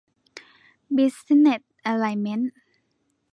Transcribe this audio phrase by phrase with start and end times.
[0.95, 2.53] บิสซิเนสอะไลเม้นท์